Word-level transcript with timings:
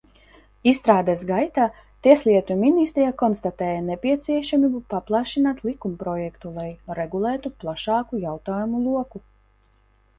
Izstrādes 0.69 1.19
gaitā 1.31 1.65
Tieslietu 2.07 2.57
ministrija 2.63 3.13
konstatēja 3.21 3.85
nepieciešamību 3.91 4.83
paplašināt 4.95 5.63
likumprojektu, 5.71 6.57
lai 6.59 6.69
regulētu 7.03 7.57
plašāku 7.63 8.27
jautājumu 8.29 8.87
loku. 8.93 9.29